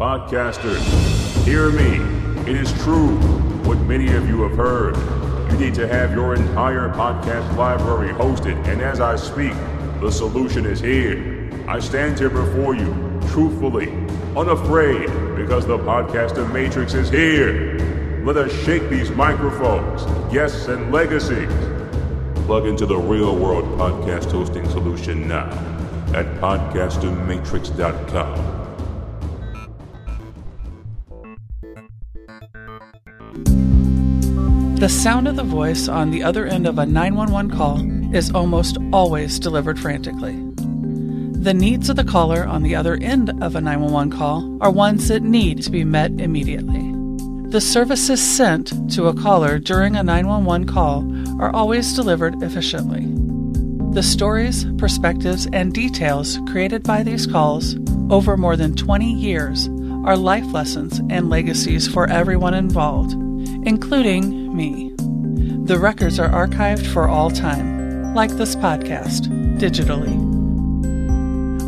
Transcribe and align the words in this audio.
Podcasters, 0.00 0.80
hear 1.44 1.70
me. 1.70 2.00
It 2.50 2.56
is 2.56 2.72
true 2.82 3.16
what 3.66 3.76
many 3.80 4.14
of 4.14 4.26
you 4.26 4.40
have 4.40 4.56
heard. 4.56 4.96
You 5.52 5.58
need 5.58 5.74
to 5.74 5.86
have 5.86 6.14
your 6.14 6.34
entire 6.34 6.88
podcast 6.88 7.54
library 7.54 8.14
hosted, 8.14 8.56
and 8.66 8.80
as 8.80 8.98
I 8.98 9.16
speak, 9.16 9.52
the 10.00 10.10
solution 10.10 10.64
is 10.64 10.80
here. 10.80 11.50
I 11.68 11.80
stand 11.80 12.18
here 12.18 12.30
before 12.30 12.74
you, 12.74 12.86
truthfully, 13.28 13.90
unafraid, 14.34 15.08
because 15.36 15.66
the 15.66 15.76
podcaster 15.76 16.50
matrix 16.50 16.94
is 16.94 17.10
here. 17.10 17.76
Let 18.24 18.38
us 18.38 18.50
shake 18.64 18.88
these 18.88 19.10
microphones, 19.10 20.06
guests, 20.32 20.68
and 20.68 20.90
legacies. 20.90 21.52
Plug 22.46 22.64
into 22.64 22.86
the 22.86 22.96
real 22.96 23.36
world 23.36 23.66
podcast 23.78 24.30
hosting 24.30 24.66
solution 24.70 25.28
now 25.28 25.50
at 26.14 26.24
podcastermatrix.com. 26.40 28.59
The 34.80 34.88
sound 34.88 35.28
of 35.28 35.36
the 35.36 35.42
voice 35.44 35.88
on 35.88 36.10
the 36.10 36.22
other 36.22 36.46
end 36.46 36.66
of 36.66 36.78
a 36.78 36.86
911 36.86 37.50
call 37.50 38.14
is 38.14 38.30
almost 38.30 38.78
always 38.92 39.38
delivered 39.38 39.78
frantically. 39.78 40.36
The 41.40 41.54
needs 41.54 41.88
of 41.88 41.96
the 41.96 42.04
caller 42.04 42.44
on 42.44 42.62
the 42.62 42.74
other 42.74 42.96
end 42.96 43.30
of 43.42 43.54
a 43.54 43.60
911 43.60 44.10
call 44.10 44.58
are 44.60 44.70
ones 44.70 45.08
that 45.08 45.22
need 45.22 45.62
to 45.62 45.70
be 45.70 45.84
met 45.84 46.12
immediately. 46.20 46.94
The 47.50 47.60
services 47.60 48.20
sent 48.22 48.92
to 48.92 49.08
a 49.08 49.14
caller 49.14 49.58
during 49.58 49.96
a 49.96 50.02
911 50.02 50.66
call 50.66 51.04
are 51.40 51.50
always 51.50 51.94
delivered 51.94 52.42
efficiently. 52.42 53.06
The 53.94 54.02
stories, 54.02 54.66
perspectives, 54.78 55.48
and 55.52 55.72
details 55.72 56.38
created 56.50 56.84
by 56.84 57.02
these 57.02 57.26
calls 57.26 57.76
over 58.10 58.36
more 58.36 58.56
than 58.56 58.76
20 58.76 59.12
years 59.12 59.68
are 60.04 60.16
life 60.16 60.52
lessons 60.52 61.00
and 61.10 61.28
legacies 61.28 61.88
for 61.88 62.08
everyone 62.08 62.54
involved, 62.54 63.14
including 63.64 64.54
me. 64.56 64.94
The 65.66 65.78
records 65.78 66.18
are 66.18 66.28
archived 66.28 66.86
for 66.92 67.08
all 67.08 67.30
time, 67.30 68.14
like 68.14 68.30
this 68.32 68.56
podcast, 68.56 69.28
digitally. 69.58 70.18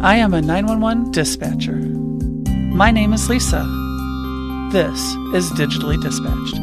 I 0.03 0.17
am 0.17 0.35
a 0.35 0.43
911 0.43 1.13
dispatcher. 1.13 1.77
My 1.77 2.91
name 2.91 3.13
is 3.13 3.29
Lisa. 3.29 3.63
This 4.73 4.99
is 5.35 5.51
Digitally 5.51 6.01
Dispatched. 6.01 6.59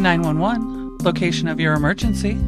911, 0.00 0.98
location 0.98 1.48
of 1.48 1.58
your 1.58 1.74
emergency. 1.74 2.38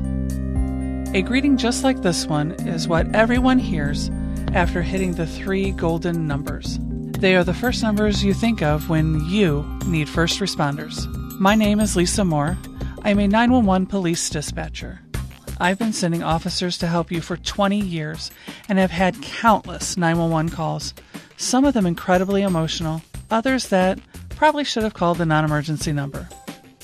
A 1.18 1.22
greeting 1.22 1.56
just 1.56 1.82
like 1.82 2.02
this 2.02 2.26
one 2.26 2.52
is 2.52 2.86
what 2.86 3.12
everyone 3.14 3.58
hears 3.58 4.10
after 4.54 4.82
hitting 4.82 5.14
the 5.14 5.26
three 5.26 5.72
golden 5.72 6.26
numbers. 6.26 6.78
They 7.18 7.34
are 7.34 7.44
the 7.44 7.54
first 7.54 7.82
numbers 7.82 8.22
you 8.22 8.34
think 8.34 8.60
of 8.60 8.90
when 8.90 9.24
you 9.24 9.64
need 9.86 10.06
first 10.06 10.38
responders. 10.38 11.06
My 11.40 11.54
name 11.54 11.80
is 11.80 11.96
Lisa 11.96 12.26
Moore. 12.26 12.58
I'm 13.04 13.18
a 13.18 13.26
911 13.26 13.86
police 13.86 14.28
dispatcher. 14.28 15.00
I've 15.58 15.78
been 15.78 15.94
sending 15.94 16.22
officers 16.22 16.76
to 16.78 16.86
help 16.86 17.10
you 17.10 17.22
for 17.22 17.38
20 17.38 17.80
years 17.80 18.30
and 18.68 18.78
have 18.78 18.90
had 18.90 19.22
countless 19.22 19.96
911 19.96 20.50
calls, 20.50 20.92
some 21.38 21.64
of 21.64 21.72
them 21.72 21.86
incredibly 21.86 22.42
emotional, 22.42 23.00
others 23.30 23.68
that 23.68 23.98
probably 24.28 24.64
should 24.64 24.82
have 24.82 24.92
called 24.92 25.16
the 25.16 25.24
non 25.24 25.46
emergency 25.46 25.92
number. 25.92 26.28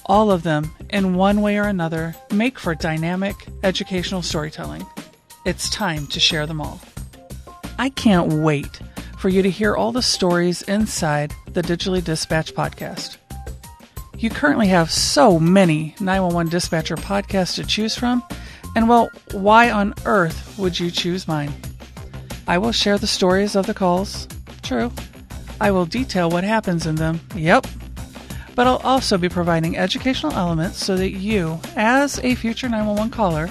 All 0.06 0.30
of 0.30 0.44
them, 0.44 0.72
in 0.88 1.14
one 1.14 1.42
way 1.42 1.58
or 1.58 1.64
another, 1.64 2.16
make 2.32 2.58
for 2.58 2.74
dynamic 2.74 3.36
educational 3.64 4.22
storytelling. 4.22 4.86
It's 5.44 5.68
time 5.68 6.06
to 6.06 6.18
share 6.18 6.46
them 6.46 6.62
all. 6.62 6.80
I 7.78 7.90
can't 7.90 8.32
wait 8.32 8.80
for 9.22 9.28
you 9.28 9.40
to 9.40 9.50
hear 9.50 9.76
all 9.76 9.92
the 9.92 10.02
stories 10.02 10.62
inside 10.62 11.32
the 11.52 11.62
Digitally 11.62 12.02
Dispatch 12.02 12.52
podcast. 12.54 13.18
You 14.18 14.30
currently 14.30 14.66
have 14.66 14.90
so 14.90 15.38
many 15.38 15.94
911 16.00 16.50
dispatcher 16.50 16.96
podcasts 16.96 17.54
to 17.54 17.64
choose 17.64 17.94
from, 17.94 18.24
and 18.74 18.88
well, 18.88 19.10
why 19.30 19.70
on 19.70 19.94
earth 20.06 20.58
would 20.58 20.80
you 20.80 20.90
choose 20.90 21.28
mine? 21.28 21.54
I 22.48 22.58
will 22.58 22.72
share 22.72 22.98
the 22.98 23.06
stories 23.06 23.54
of 23.54 23.68
the 23.68 23.74
calls. 23.74 24.26
True. 24.60 24.90
I 25.60 25.70
will 25.70 25.86
detail 25.86 26.28
what 26.28 26.42
happens 26.42 26.84
in 26.84 26.96
them. 26.96 27.20
Yep. 27.36 27.68
But 28.56 28.66
I'll 28.66 28.78
also 28.78 29.18
be 29.18 29.28
providing 29.28 29.78
educational 29.78 30.32
elements 30.32 30.84
so 30.84 30.96
that 30.96 31.10
you, 31.10 31.60
as 31.76 32.18
a 32.24 32.34
future 32.34 32.68
911 32.68 33.12
caller, 33.12 33.48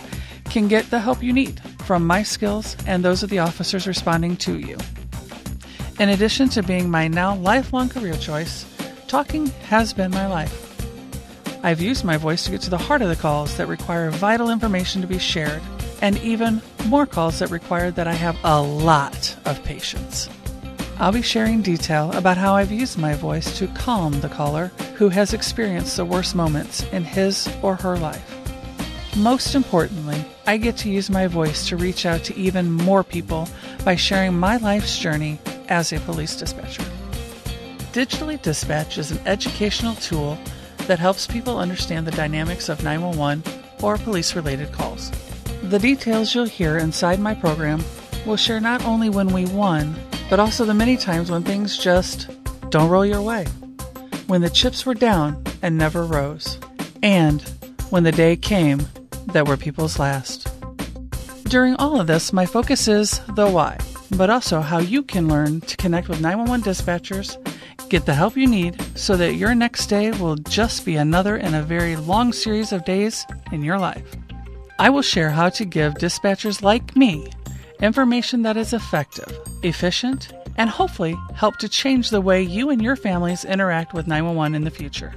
can 0.49 0.67
get 0.67 0.89
the 0.89 0.99
help 0.99 1.23
you 1.23 1.31
need 1.31 1.61
from 1.85 2.05
my 2.05 2.23
skills 2.23 2.75
and 2.85 3.05
those 3.05 3.23
of 3.23 3.29
the 3.29 3.39
officers 3.39 3.87
responding 3.87 4.35
to 4.35 4.59
you. 4.59 4.77
In 6.00 6.09
addition 6.09 6.50
to 6.50 6.63
being 6.63 6.90
my 6.90 7.07
now 7.07 7.35
lifelong 7.35 7.90
career 7.90 8.16
choice, 8.16 8.66
talking 9.07 9.47
has 9.68 9.94
been 9.94 10.12
my 10.12 10.25
life. 10.25 10.68
I've 11.63 11.81
used 11.81 12.03
my 12.03 12.18
voice 12.18 12.46
to 12.46 12.52
get 12.52 12.62
to 12.62 12.72
the 12.72 12.78
heart 12.78 13.03
of 13.03 13.09
the 13.09 13.16
calls 13.16 13.56
that 13.57 13.68
require 13.68 14.09
vital 14.09 14.50
information 14.50 15.02
to 15.02 15.07
be 15.07 15.19
shared, 15.19 15.62
and 16.02 16.18
even 16.19 16.62
more 16.88 17.06
calls 17.06 17.38
that 17.40 17.52
require 17.52 17.91
that 17.91 18.07
I 18.07 18.13
have 18.13 18.38
a 18.44 18.59
lot 18.59 19.35
of 19.46 19.63
patience. 19.63 20.28
I'll 20.97 21.12
be 21.12 21.22
sharing 21.22 21.62
detail 21.62 22.12
about 22.13 22.38
how 22.38 22.56
I've 22.56 22.72
used 22.72 22.97
my 22.97 23.13
voice 23.13 23.58
to 23.59 23.68
calm 23.68 24.22
the 24.22 24.29
caller 24.29 24.72
who 24.96 25.09
has 25.09 25.34
experienced 25.34 25.97
the 25.97 26.06
worst 26.06 26.35
moments 26.35 26.84
in 26.91 27.03
his 27.03 27.47
or 27.62 27.75
her 27.75 27.97
life. 27.97 28.38
Most 29.18 29.56
importantly, 29.56 30.23
I 30.47 30.58
get 30.58 30.78
to 30.78 30.90
use 30.90 31.09
my 31.09 31.28
voice 31.28 31.68
to 31.68 31.78
reach 31.78 32.06
out 32.06 32.23
to 32.25 32.35
even 32.35 32.72
more 32.72 33.03
people 33.03 33.47
by 33.84 33.96
sharing 33.96 34.34
my 34.34 34.58
life's 34.58 34.97
journey 34.97 35.38
as 35.69 35.91
a 35.91 35.99
police 36.01 36.35
dispatcher. 36.35 36.83
Digitally 37.94 38.41
Dispatch 38.41 38.97
is 38.97 39.11
an 39.11 39.19
educational 39.27 39.95
tool 39.95 40.38
that 40.88 40.99
helps 40.99 41.27
people 41.27 41.57
understand 41.57 42.07
the 42.07 42.11
dynamics 42.11 42.69
of 42.69 42.83
911 42.83 43.44
or 43.81 43.97
police 43.97 44.35
related 44.35 44.72
calls. 44.72 45.11
The 45.63 45.79
details 45.79 46.33
you'll 46.33 46.45
hear 46.45 46.77
inside 46.77 47.19
my 47.19 47.33
program 47.33 47.83
will 48.25 48.38
share 48.38 48.59
not 48.59 48.85
only 48.85 49.09
when 49.09 49.27
we 49.33 49.45
won, 49.47 49.94
but 50.29 50.39
also 50.39 50.63
the 50.63 50.73
many 50.73 50.95
times 50.95 51.29
when 51.29 51.44
things 51.44 51.78
just 51.78 52.29
don't 52.69 52.89
roll 52.89 53.05
your 53.05 53.22
way, 53.22 53.45
when 54.28 54.41
the 54.41 54.49
chips 54.49 54.85
were 54.85 54.93
down 54.93 55.43
and 55.61 55.78
never 55.78 56.05
rose, 56.05 56.57
and 57.03 57.41
when 57.89 58.03
the 58.03 58.11
day 58.11 58.38
came 58.38 58.88
that 59.28 59.47
were 59.47 59.57
people's 59.57 59.99
last. 59.99 60.47
During 61.43 61.75
all 61.75 61.99
of 61.99 62.07
this, 62.07 62.31
my 62.31 62.45
focus 62.45 62.88
is 62.88 63.19
the 63.35 63.49
why, 63.49 63.78
but 64.17 64.29
also 64.29 64.61
how 64.61 64.79
you 64.79 65.03
can 65.03 65.27
learn 65.27 65.61
to 65.61 65.77
connect 65.77 66.09
with 66.09 66.22
911 66.22 66.63
dispatchers, 66.63 67.38
get 67.89 68.05
the 68.05 68.13
help 68.13 68.35
you 68.38 68.47
need 68.47 68.79
so 68.97 69.16
that 69.17 69.35
your 69.35 69.55
next 69.55 69.88
day 69.88 70.11
will 70.11 70.35
just 70.35 70.85
be 70.85 70.95
another 70.95 71.38
in 71.38 71.53
a 71.53 71.63
very 71.63 71.95
long 71.95 72.33
series 72.33 72.72
of 72.72 72.85
days 72.85 73.25
in 73.51 73.63
your 73.63 73.79
life. 73.79 74.16
I 74.79 74.89
will 74.89 75.01
share 75.01 75.29
how 75.29 75.49
to 75.49 75.66
give 75.66 75.94
dispatchers 75.95 76.61
like 76.61 76.95
me 76.95 77.31
information 77.81 78.44
that 78.44 78.57
is 78.57 78.73
effective, 78.73 79.38
efficient, 79.63 80.31
and 80.57 80.69
hopefully 80.69 81.17
help 81.33 81.57
to 81.57 81.69
change 81.69 82.09
the 82.09 82.22
way 82.22 82.41
you 82.41 82.69
and 82.69 82.81
your 82.81 82.95
families 82.95 83.45
interact 83.45 83.93
with 83.93 84.07
911 84.07 84.55
in 84.55 84.63
the 84.63 84.72
future. 84.72 85.13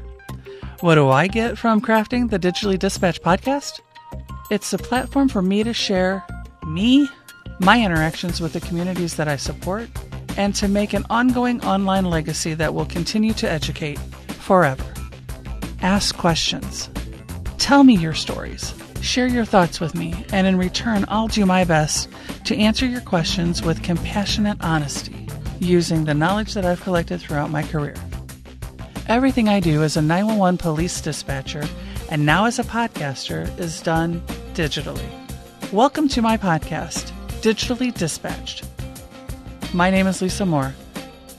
What 0.81 0.97
do 0.97 1.09
I 1.09 1.27
get 1.27 1.59
from 1.59 1.81
crafting 1.81 2.31
the 2.31 2.39
Digitally 2.39 2.79
Dispatch 2.79 3.21
podcast? 3.23 3.81
It's 4.51 4.73
a 4.73 4.79
platform 4.79 5.29
for 5.29 5.43
me 5.43 5.63
to 5.65 5.73
share 5.73 6.25
me, 6.67 7.09
my 7.61 7.85
interactions 7.85 8.41
with 8.41 8.53
the 8.53 8.61
communities 8.61 9.17
that 9.17 9.29
I 9.29 9.37
support, 9.37 9.89
and 10.37 10.55
to 10.57 10.69
make 10.69 10.93
an 10.93 11.05
ongoing 11.11 11.65
online 11.65 12.07
legacy 12.07 12.55
that 12.55 12.75
will 12.75 12.87
continue 12.87 13.33
to 13.35 13.51
educate 13.51 13.99
forever. 14.41 14.85
Ask 15.81 16.17
questions. 16.17 16.91
Tell 17.59 17.85
me 17.85 17.97
your 17.97 18.15
stories. 18.15 18.75
Share 19.01 19.27
your 19.27 19.45
thoughts 19.45 19.81
with 19.81 19.95
me, 19.95 20.25
and 20.33 20.47
in 20.47 20.59
return, 20.59 21.05
I'll 21.09 21.29
do 21.29 21.47
my 21.47 21.65
best 21.65 22.09
to 22.45 22.57
answer 22.57 22.87
your 22.87 23.01
questions 23.01 23.63
with 23.63 23.83
compassionate 23.83 24.59
honesty 24.61 25.29
using 25.61 26.05
the 26.05 26.15
knowledge 26.15 26.55
that 26.55 26.65
I've 26.65 26.83
collected 26.83 27.21
throughout 27.21 27.51
my 27.51 27.63
career. 27.63 27.95
Everything 29.07 29.49
I 29.49 29.61
do 29.61 29.83
as 29.83 29.97
a 29.97 30.03
911 30.03 30.59
police 30.59 31.01
dispatcher 31.01 31.63
and 32.11 32.27
now 32.27 32.47
as 32.47 32.59
a 32.59 32.65
podcaster 32.65 33.59
is 33.59 33.81
done 33.81 34.21
digitally. 34.55 35.09
Welcome 35.73 36.09
to 36.09 36.23
my 36.23 36.37
podcast, 36.37 37.13
Digitally 37.45 37.93
Dispatched. 37.93 38.65
My 39.75 39.91
name 39.91 40.07
is 40.07 40.23
Lisa 40.23 40.47
Moore. 40.47 40.75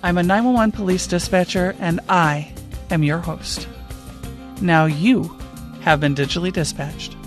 I'm 0.03 0.19
a 0.19 0.21
911 0.21 0.71
police 0.71 1.07
dispatcher 1.07 1.75
and 1.79 1.99
I 2.07 2.53
am 2.91 3.01
your 3.01 3.17
host. 3.17 3.67
Now 4.61 4.85
you 4.85 5.23
have 5.81 5.99
been 5.99 6.13
digitally 6.13 6.53
dispatched. 6.53 7.17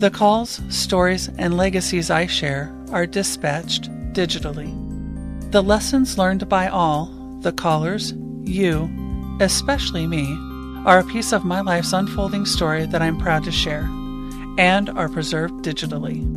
The 0.00 0.10
calls, 0.10 0.60
stories, 0.70 1.30
and 1.38 1.56
legacies 1.56 2.10
I 2.10 2.26
share 2.26 2.74
are 2.90 3.06
dispatched 3.06 3.88
digitally. 4.12 4.72
The 5.52 5.62
lessons 5.62 6.18
learned 6.18 6.48
by 6.48 6.66
all, 6.66 7.06
the 7.42 7.52
callers, 7.52 8.12
you, 8.42 8.90
especially 9.40 10.08
me, 10.08 10.36
are 10.84 10.98
a 10.98 11.04
piece 11.04 11.32
of 11.32 11.44
my 11.44 11.60
life's 11.60 11.92
unfolding 11.92 12.44
story 12.44 12.86
that 12.86 13.02
I'm 13.02 13.18
proud 13.18 13.44
to 13.44 13.52
share 13.52 13.88
and 14.58 14.90
are 14.90 15.08
preserved 15.08 15.64
digitally. 15.64 16.28